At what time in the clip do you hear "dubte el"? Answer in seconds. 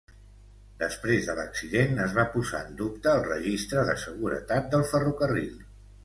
2.79-3.21